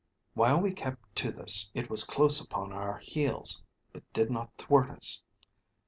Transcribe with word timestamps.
While 0.33 0.63
we 0.63 0.73
kept 0.73 1.15
to 1.17 1.31
this, 1.31 1.69
it 1.75 1.91
was 1.91 2.03
close 2.03 2.41
upon 2.41 2.71
our 2.73 2.97
heels, 2.97 3.61
but 3.93 4.01
did 4.13 4.31
not 4.31 4.51
thwart 4.57 4.89
us. 4.89 5.21